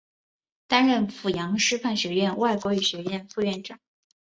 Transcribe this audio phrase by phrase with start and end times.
[0.65, 3.79] 担任阜阳师范学院外国语学院副院长。